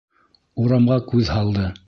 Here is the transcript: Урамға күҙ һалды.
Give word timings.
Урамға 0.63 0.99
күҙ 1.13 1.31
һалды. 1.37 1.73